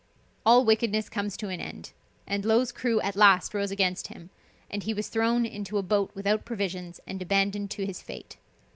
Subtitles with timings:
[0.47, 1.91] All wickedness comes to an end
[2.25, 4.31] and Low's crew at last rose against him
[4.67, 8.37] and he was thrown into a boat without provisions and abandoned to his fate.